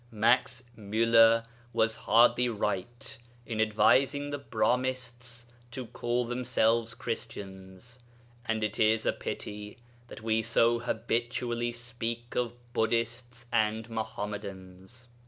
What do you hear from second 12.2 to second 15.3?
of Buddhists and Mohammedans.